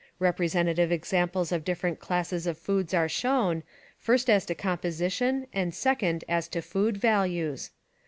[0.17, 3.61] Representative examples of different classes of foods are shown,
[3.99, 7.69] first as to composition and second as to food values.